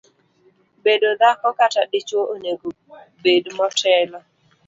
bedo 0.83 1.07
dhako 1.19 1.49
kata 1.59 1.81
dichuo 1.91 2.23
onego 2.33 2.67
bed 3.23 3.43
motelo 3.57 4.19